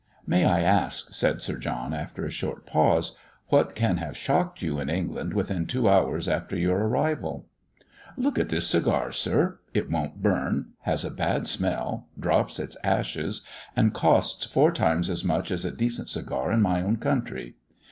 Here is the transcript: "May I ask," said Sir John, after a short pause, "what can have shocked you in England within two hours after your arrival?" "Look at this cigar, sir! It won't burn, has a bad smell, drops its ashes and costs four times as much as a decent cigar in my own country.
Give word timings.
"May 0.25 0.45
I 0.45 0.61
ask," 0.63 1.13
said 1.13 1.43
Sir 1.43 1.59
John, 1.59 1.93
after 1.93 2.25
a 2.25 2.31
short 2.31 2.65
pause, 2.65 3.15
"what 3.49 3.75
can 3.75 3.97
have 3.97 4.17
shocked 4.17 4.63
you 4.63 4.79
in 4.79 4.89
England 4.89 5.35
within 5.35 5.67
two 5.67 5.87
hours 5.87 6.27
after 6.27 6.57
your 6.57 6.77
arrival?" 6.79 7.45
"Look 8.17 8.39
at 8.39 8.49
this 8.49 8.65
cigar, 8.67 9.11
sir! 9.11 9.59
It 9.75 9.91
won't 9.91 10.23
burn, 10.23 10.71
has 10.85 11.05
a 11.05 11.11
bad 11.11 11.47
smell, 11.47 12.07
drops 12.19 12.57
its 12.57 12.77
ashes 12.83 13.45
and 13.75 13.93
costs 13.93 14.43
four 14.45 14.71
times 14.71 15.07
as 15.07 15.23
much 15.23 15.51
as 15.51 15.65
a 15.65 15.71
decent 15.71 16.09
cigar 16.09 16.51
in 16.51 16.63
my 16.63 16.81
own 16.81 16.95
country. 16.97 17.53